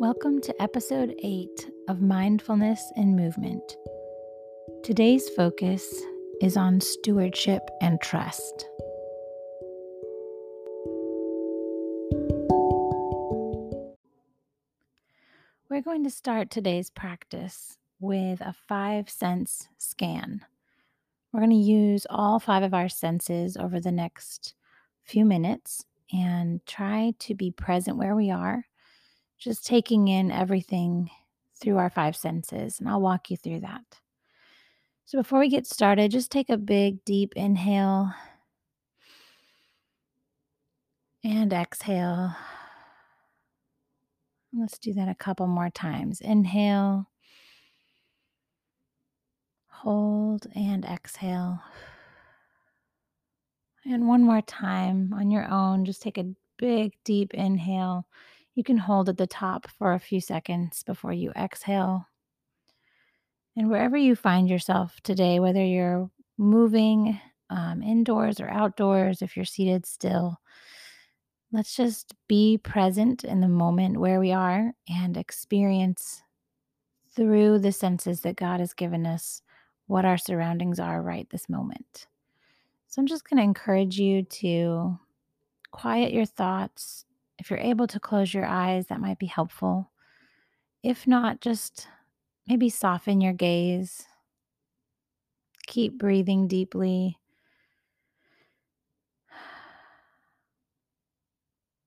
[0.00, 3.76] Welcome to episode 8 of Mindfulness and Movement.
[4.82, 5.84] Today's focus
[6.40, 8.66] is on stewardship and trust.
[15.68, 20.40] We're going to start today's practice with a five sense scan.
[21.30, 24.54] We're going to use all five of our senses over the next
[25.04, 28.64] few minutes and try to be present where we are
[29.40, 31.10] just taking in everything
[31.60, 33.82] through our five senses, and I'll walk you through that.
[35.06, 38.12] So, before we get started, just take a big, deep inhale
[41.24, 42.34] and exhale.
[44.52, 46.20] Let's do that a couple more times.
[46.20, 47.08] Inhale,
[49.68, 51.60] hold, and exhale.
[53.84, 58.06] And one more time on your own, just take a big, deep inhale
[58.54, 62.06] you can hold at the top for a few seconds before you exhale.
[63.56, 67.20] And wherever you find yourself today, whether you're moving
[67.50, 70.40] um, indoors or outdoors, if you're seated still,
[71.52, 76.22] let's just be present in the moment where we are and experience
[77.14, 79.42] through the senses that God has given us
[79.86, 82.06] what our surroundings are right this moment.
[82.86, 84.98] So I'm just going to encourage you to
[85.72, 87.04] quiet your thoughts,
[87.40, 89.90] if you're able to close your eyes, that might be helpful.
[90.82, 91.88] If not, just
[92.46, 94.06] maybe soften your gaze.
[95.66, 97.16] Keep breathing deeply.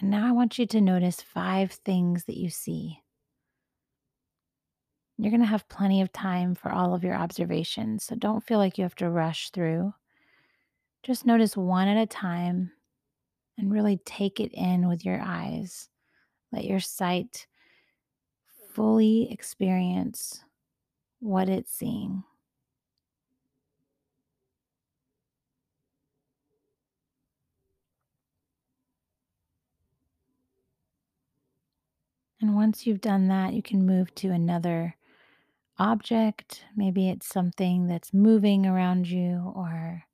[0.00, 3.00] And now I want you to notice five things that you see.
[5.18, 8.58] You're going to have plenty of time for all of your observations, so don't feel
[8.58, 9.92] like you have to rush through.
[11.02, 12.72] Just notice one at a time
[13.58, 15.88] and really take it in with your eyes.
[16.52, 17.46] Let your sight
[18.72, 20.42] fully experience
[21.20, 22.24] what it's seeing.
[32.40, 34.96] And once you've done that, you can move to another
[35.78, 36.64] object.
[36.76, 40.04] Maybe it's something that's moving around you, or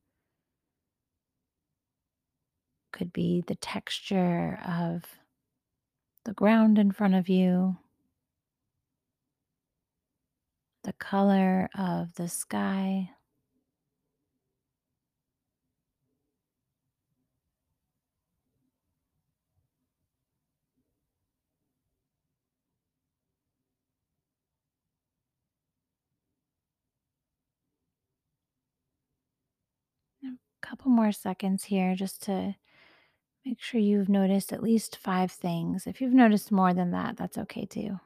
[3.01, 5.05] could be the texture of
[6.27, 7.79] the ground in front of you,
[10.85, 13.09] the color of the sky.
[30.61, 32.55] Couple more seconds here just to
[33.45, 35.87] make sure you've noticed at least five things.
[35.87, 37.99] If you've noticed more than that, that's okay too.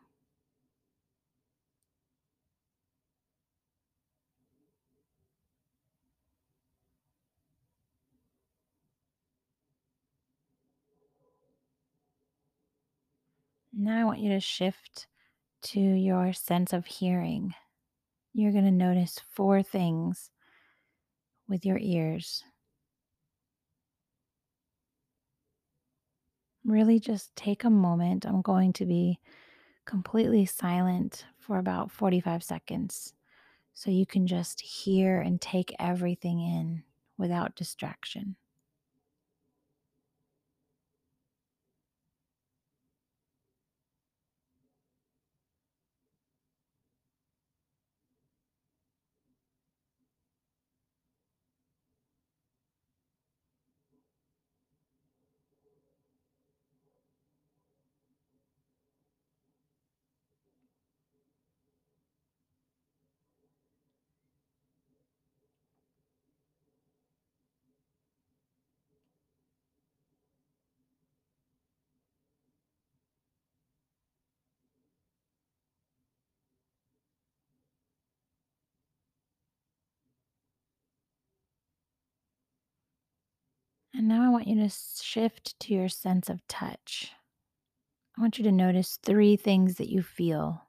[13.77, 15.09] Now I want you to shift
[15.62, 17.55] to your sense of hearing.
[18.33, 20.31] You're going to notice four things
[21.49, 22.45] with your ears.
[26.64, 28.26] Really just take a moment.
[28.26, 29.19] I'm going to be
[29.86, 33.14] completely silent for about 45 seconds
[33.75, 36.84] so you can just hear and take everything in
[37.19, 38.36] without distraction.
[83.94, 87.12] And now I want you to shift to your sense of touch.
[88.18, 90.62] I want you to notice three things that you feel.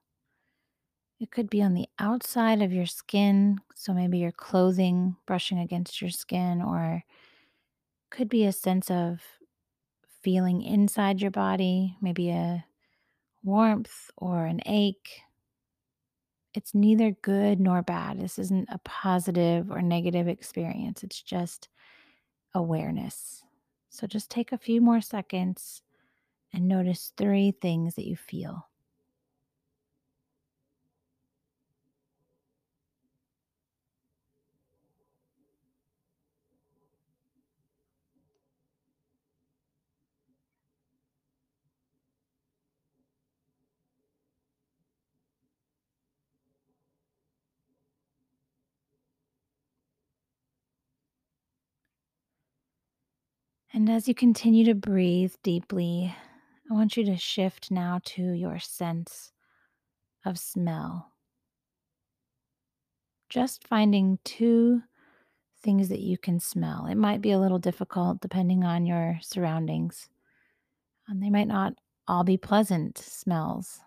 [1.20, 6.02] It could be on the outside of your skin, so maybe your clothing brushing against
[6.02, 7.04] your skin, or
[8.12, 9.22] could be a sense of
[10.22, 12.66] feeling inside your body, maybe a
[13.44, 15.22] warmth or an ache.
[16.54, 18.20] It's neither good nor bad.
[18.20, 21.04] This isn't a positive or negative experience.
[21.04, 21.70] It's just
[22.56, 23.46] awareness.
[23.92, 25.84] So just take a few more seconds
[26.54, 28.70] and notice three things that you feel.
[53.76, 56.16] And as you continue to breathe deeply,
[56.72, 59.34] I want you to shift now to your sense
[60.24, 61.12] of smell.
[63.28, 64.82] Just finding two
[65.62, 66.86] things that you can smell.
[66.86, 70.08] It might be a little difficult depending on your surroundings,
[71.10, 71.74] and they might not
[72.08, 73.82] all be pleasant smells.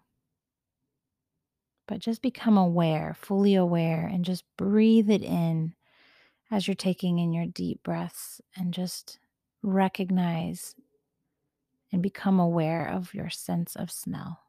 [1.87, 5.73] But just become aware, fully aware, and just breathe it in
[6.51, 9.19] as you're taking in your deep breaths and just
[9.63, 10.75] recognize
[11.93, 14.41] and become aware of your sense of smell.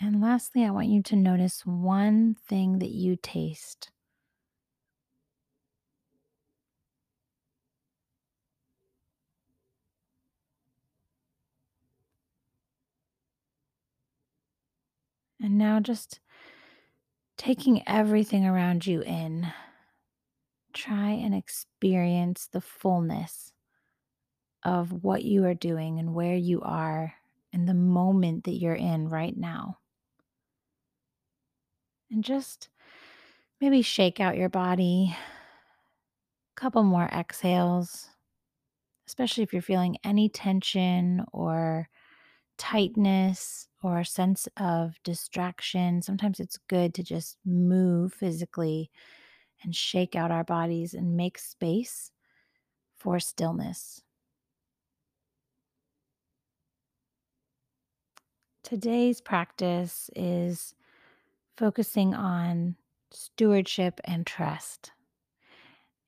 [0.00, 3.90] And lastly, I want you to notice one thing that you taste.
[15.42, 16.20] And now just
[17.36, 19.52] taking everything around you in,
[20.72, 23.52] try and experience the fullness
[24.64, 27.14] of what you are doing and where you are
[27.52, 29.79] and the moment that you're in right now.
[32.10, 32.68] And just
[33.60, 35.16] maybe shake out your body.
[36.56, 38.10] A couple more exhales,
[39.08, 41.88] especially if you're feeling any tension or
[42.58, 46.02] tightness or a sense of distraction.
[46.02, 48.90] Sometimes it's good to just move physically
[49.62, 52.12] and shake out our bodies and make space
[52.96, 54.02] for stillness.
[58.62, 60.74] Today's practice is
[61.60, 62.74] focusing on
[63.12, 64.92] stewardship and trust.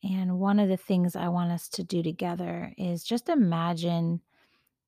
[0.02, 4.22] And one of the things I want us to do together is just imagine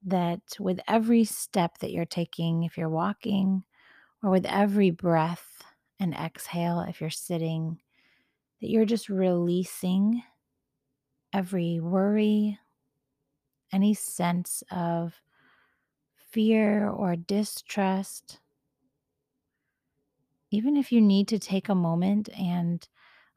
[0.07, 3.63] that with every step that you're taking, if you're walking,
[4.23, 5.63] or with every breath
[6.01, 7.83] and exhale, if you're sitting,
[8.63, 10.23] that you're just releasing
[11.35, 12.59] every worry,
[13.71, 15.21] any sense of
[16.31, 18.41] fear or distrust.
[20.55, 22.87] Even if you need to take a moment and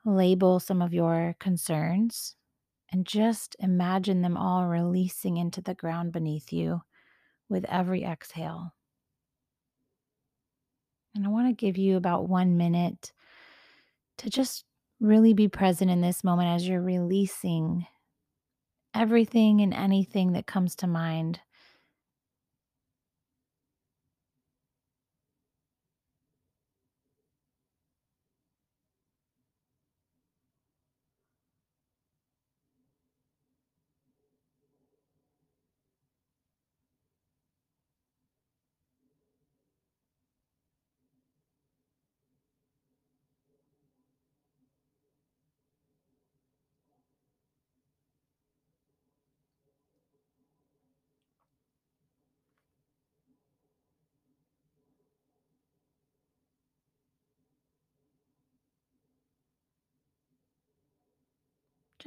[0.06, 2.36] label some of your concerns
[2.92, 6.80] and just imagine them all releasing into the ground beneath you
[7.50, 8.72] with every exhale.
[11.16, 13.12] And I want to give you about one minute
[14.20, 14.64] to just
[15.00, 17.88] really be present in this moment as you're releasing
[18.94, 21.40] everything and anything that comes to mind.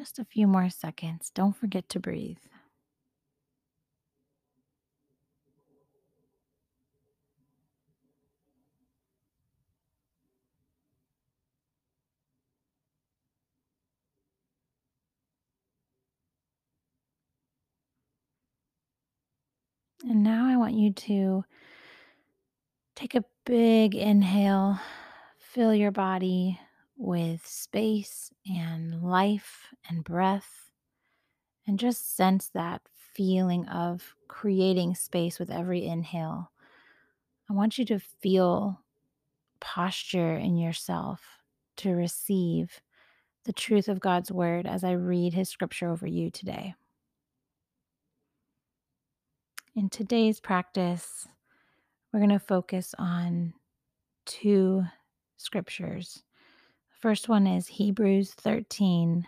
[0.01, 1.31] Just a few more seconds.
[1.35, 2.39] Don't forget to breathe.
[20.03, 21.45] And now I want you to
[22.97, 24.81] take a big inhale,
[25.37, 26.59] fill your body
[27.01, 30.71] with space and life and breath,
[31.67, 32.83] and just sense that
[33.15, 36.53] feeling of creating space with every inhale.
[37.49, 38.81] I want you to feel
[39.61, 41.23] posture in yourself
[41.79, 42.81] to receive
[43.45, 46.75] the truth of God's word as I read his scripture over you today.
[49.75, 51.27] In today's practice,
[52.13, 53.55] we're going to focus on
[54.27, 54.85] two
[55.39, 56.23] scriptures.
[57.01, 59.27] First one is Hebrews 13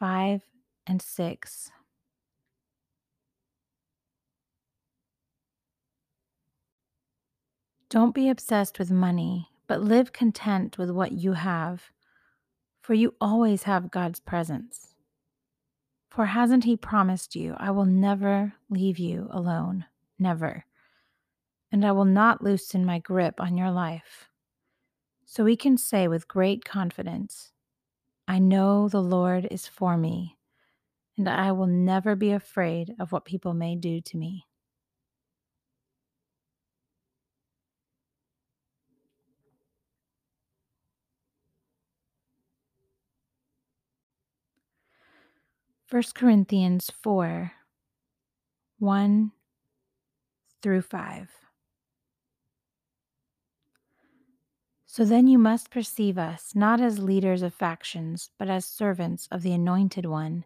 [0.00, 0.42] 5
[0.88, 1.70] and 6.
[7.88, 11.92] Don't be obsessed with money, but live content with what you have,
[12.82, 14.96] for you always have God's presence.
[16.10, 19.84] For hasn't He promised you, I will never leave you alone?
[20.18, 20.64] Never.
[21.70, 24.27] And I will not loosen my grip on your life.
[25.30, 27.52] So we can say with great confidence,
[28.26, 30.38] I know the Lord is for me,
[31.18, 34.46] and I will never be afraid of what people may do to me.
[45.84, 47.52] First Corinthians 4
[48.78, 49.32] 1
[50.62, 51.47] through 5.
[54.98, 59.42] So then you must perceive us not as leaders of factions, but as servants of
[59.42, 60.44] the Anointed One,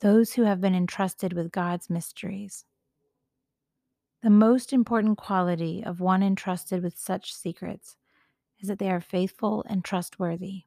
[0.00, 2.66] those who have been entrusted with God's mysteries.
[4.22, 7.96] The most important quality of one entrusted with such secrets
[8.60, 10.64] is that they are faithful and trustworthy.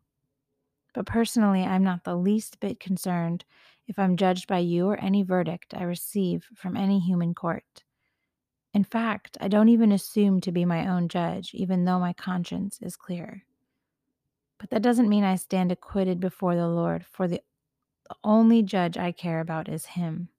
[0.96, 3.46] But personally, I'm not the least bit concerned
[3.88, 7.84] if I'm judged by you or any verdict I receive from any human court.
[8.74, 12.80] In fact, I don't even assume to be my own judge, even though my conscience
[12.82, 13.44] is clear.
[14.60, 17.42] But that doesn't mean I stand acquitted before the Lord, for the,
[18.24, 20.30] only judge I care about is Him.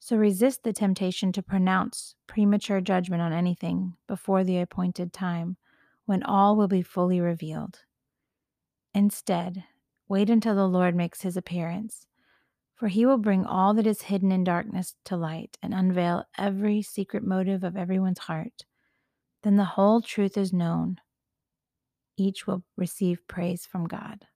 [0.00, 5.56] So resist the temptation to pronounce premature judgment on anything before the appointed time,
[6.04, 7.80] when all will be fully revealed.
[8.94, 9.64] Instead,
[10.08, 12.06] wait until the Lord makes his appearance,
[12.84, 16.82] for he will bring all that is hidden in darkness to light and unveil every
[16.82, 18.66] secret motive of everyone's heart.
[19.42, 20.98] Then the whole truth is known.
[22.18, 24.26] Each will receive praise from God.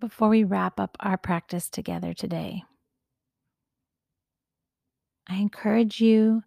[0.00, 2.64] Before we wrap up our practice together today,
[5.28, 6.42] I encourage you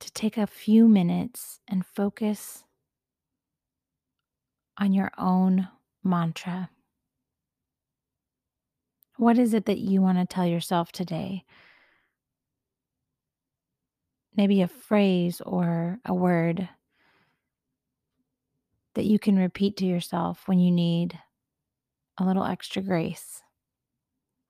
[0.00, 2.64] to take a few minutes and focus
[4.78, 5.68] on your own
[6.04, 6.70] mantra.
[9.16, 11.44] What is it that you want to tell yourself today?
[14.36, 16.68] Maybe a phrase or a word
[18.94, 21.18] that you can repeat to yourself when you need
[22.18, 23.42] a little extra grace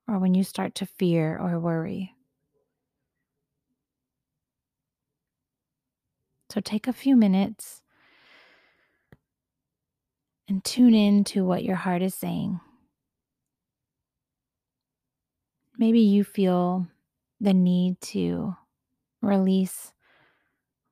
[0.09, 2.13] or when you start to fear or worry.
[6.49, 7.81] So take a few minutes
[10.47, 12.59] and tune in to what your heart is saying.
[15.77, 16.87] Maybe you feel
[17.39, 18.55] the need to
[19.21, 19.93] release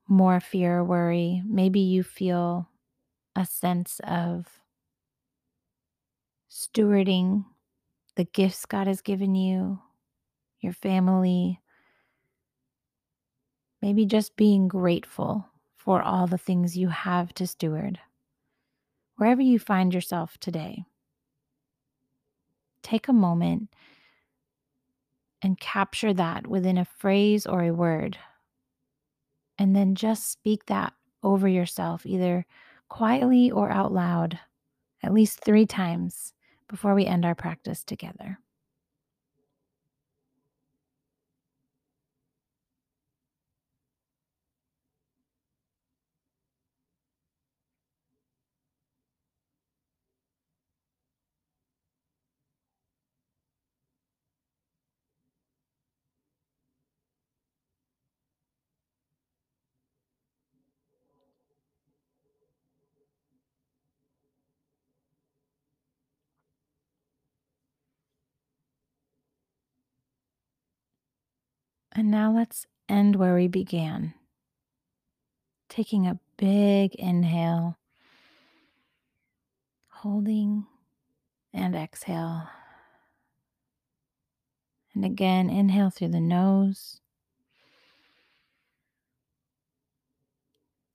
[0.07, 1.41] more fear or worry.
[1.45, 2.69] Maybe you feel
[3.35, 4.59] a sense of
[6.49, 7.45] stewarding
[8.15, 9.79] the gifts God has given you,
[10.61, 11.59] your family,
[13.85, 17.99] maybe just being grateful for all the things you have to steward.
[19.17, 20.85] Wherever you find yourself today,
[22.81, 23.69] take a moment
[25.43, 28.17] and capture that within a phrase or a word.
[29.59, 32.47] And then just speak that over yourself, either
[32.89, 34.39] quietly or out loud,
[35.03, 36.33] at least three times
[36.67, 38.39] before we end our practice together.
[71.97, 74.13] And now let's end where we began.
[75.69, 77.77] Taking a big inhale,
[79.87, 80.65] holding
[81.53, 82.49] and exhale.
[84.93, 86.99] And again, inhale through the nose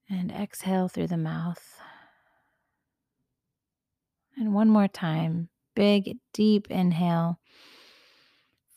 [0.09, 1.81] and exhale through the mouth.
[4.37, 7.39] And one more time, big, deep inhale,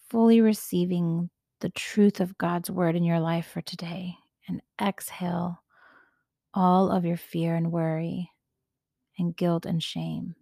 [0.10, 1.30] fully receiving
[1.64, 4.18] the truth of God's word in your life for today
[4.50, 5.64] and exhale
[6.54, 8.30] all of your fear and worry
[9.18, 10.36] and guilt and shame.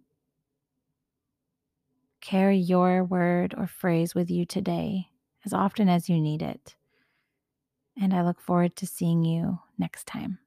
[2.20, 5.06] Carry your word or phrase with you today
[5.44, 6.74] as often as you need it.
[7.96, 10.40] And I look forward to seeing you next time.